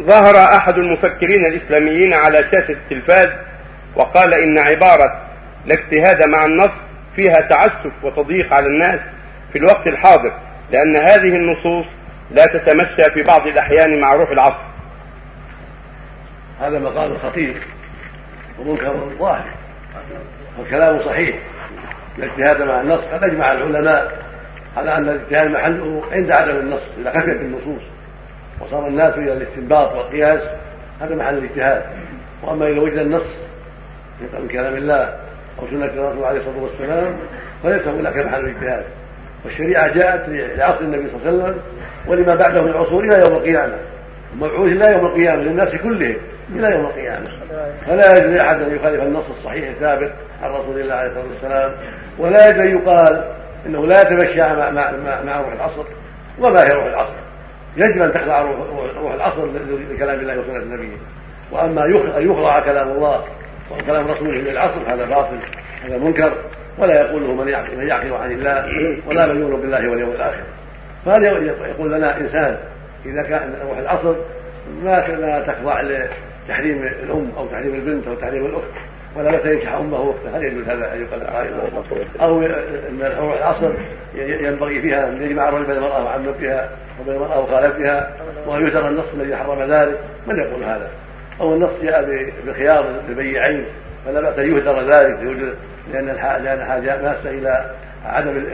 [0.00, 3.28] ظهر أحد المفكرين الإسلاميين على شاشة التلفاز
[3.96, 5.20] وقال إن عبارة
[5.66, 6.72] لا اجتهاد مع النص
[7.16, 9.00] فيها تعسف وتضييق على الناس
[9.52, 10.32] في الوقت الحاضر
[10.70, 11.86] لأن هذه النصوص
[12.30, 14.64] لا تتمشى في بعض الأحيان مع روح العصر.
[16.60, 17.56] هذا مقال خطير
[18.58, 19.44] ومنكر ظاهر
[20.58, 21.38] والكلام صحيح.
[22.18, 24.12] الاجتهاد مع النص قد أجمع العلماء
[24.76, 27.82] على أن الاجتهاد محله عند عدم النص إذا خفيت النصوص.
[28.60, 30.40] وصار الناس إلى الاستنباط والقياس
[31.00, 31.82] هذا محل الاجتهاد.
[32.42, 33.26] وأما اذا وجد النص
[34.20, 35.02] من كلام الله
[35.58, 37.16] أو سنة الرسول عليه الصلاة والسلام
[37.62, 38.84] فليس هناك محل الاجتهاد.
[39.44, 41.62] والشريعة جاءت لعصر النبي صلى الله عليه وسلم
[42.06, 43.76] ولما بعده من العصور إلى يوم القيامة.
[44.32, 46.16] ومبعوث إلى يوم القيامة للناس كلهم
[46.54, 47.24] إلى يوم القيامة.
[47.86, 51.72] فلا يجوز لاحد أن يخالف النص الصحيح الثابت عن رسول الله عليه الصلاة والسلام.
[52.18, 53.24] ولا يجوز ان يقال
[53.66, 55.84] إنه لا يتمشى مع, مع, مع, مع روح العصر
[56.38, 57.14] وما هي روح العصر.
[57.76, 58.40] يجب أن تخضع
[59.00, 59.46] روح العصر
[59.90, 60.96] لكلام الله وسنة نبيه
[61.52, 61.84] وأما
[62.18, 63.24] أن يخضع كلام الله
[63.70, 65.38] وكلام رسوله للعصر هذا باطل
[65.84, 66.32] هذا منكر
[66.78, 68.66] ولا يقوله من يعقل من يعقل عن الله
[69.06, 70.42] ولا من يؤمن بالله واليوم الآخر.
[71.04, 71.26] فهذا
[71.68, 72.58] يقول لنا إنسان
[73.06, 74.14] إذا كان روح العصر
[74.82, 78.64] ما لا تخضع لتحريم الأم أو تحريم البنت أو تحريم الأخت؟
[79.16, 80.36] ولا متى ينكح أمه وأخته.
[80.36, 81.22] هل يجوز هذا أن يقال
[82.20, 83.72] أو أن روح العصر
[84.14, 86.70] ينبغي فيها أن يجمع الرجل بين المرأة وعمتها
[87.00, 88.10] وبين المرأة وخالتها
[88.46, 89.98] وأن يثر النص الذي حرم ذلك.
[90.26, 90.90] من يقول هذا؟
[91.40, 93.66] أو النص جاء بخيار لبيعين
[94.06, 95.18] فلا بأس أن يهدر ذلك.
[95.92, 96.06] لأن
[96.44, 97.70] لأن حاجة ماسه إلى
[98.04, 98.46] عدم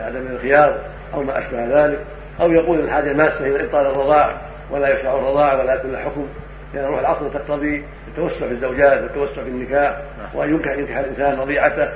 [0.00, 0.78] عدم الخيار
[1.14, 1.98] أو ما أشبه ذلك.
[2.40, 4.36] أو يقول الحاجة ماسة إلى إبطال الرضاع
[4.70, 6.28] ولا يشرع الرضاع ولا يكون حكم.
[6.74, 9.96] لأن روح العصر تقتضي التوسع في الزوجات والتوسع في النكاح
[10.34, 11.88] وأن ينكح ينكح الإنسان رضيعته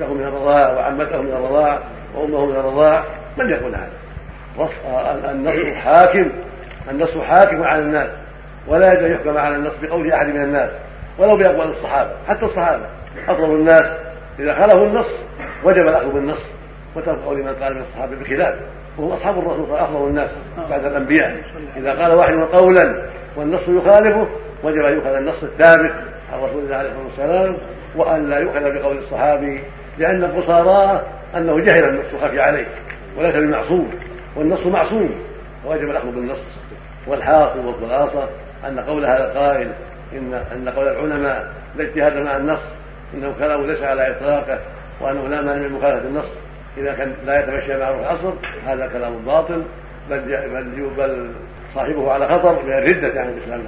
[0.00, 1.78] اخته من الرضاع وعمته من الرضاع
[2.14, 3.04] وأمه من الرضاع
[3.38, 3.90] من يقول هذا؟
[5.30, 6.30] النص حاكم
[6.90, 8.08] النص حاكم على الناس
[8.68, 10.70] ولا يجوز أن يحكم على النص بقول أحد من الناس
[11.18, 12.86] ولو بأقوال الصحابة حتى الصحابة.
[13.28, 13.82] افضل الناس
[14.38, 15.06] إذا خالفوا النص
[15.64, 16.42] وجب الأخذ بالنص
[16.96, 18.60] وترك قول من قال من الصحابة بخلافه
[18.98, 20.30] وهم أصحاب الرسول أفضل الناس
[20.70, 21.36] بعد الأنبياء.
[21.76, 23.06] إذا قال واحد قولا
[23.36, 24.26] والنص يخالفه
[24.64, 25.94] وجب أن يؤخذ النص الثابت
[26.32, 27.56] عن رسول الله عليه الصلاة والسلام
[27.96, 29.60] وأن لا يؤخذ بقول الصحابي
[29.98, 31.02] لأن القصارى
[31.36, 32.66] أنه جهل النص خفي عليه
[33.18, 33.90] وليس بمعصوم
[34.36, 35.10] والنص معصوم
[35.66, 36.38] ووجب الأخذ بالنص
[37.06, 38.28] والحاصل والخلاصة
[38.68, 39.72] أن قول هذا القائل
[40.12, 42.60] ان أن قول العلماء لا اجتهاد مع النص
[43.14, 44.58] إنه كلام ليس على إطلاقه
[45.00, 46.28] وأنه لا مانع من مخالفة النص
[46.76, 48.32] إذا كان لا يتمشى مع روح العصر
[48.66, 49.62] هذا كلام باطل
[50.10, 51.30] بل بل
[51.74, 53.60] صاحبه على خطر من الردة عن الإسلام.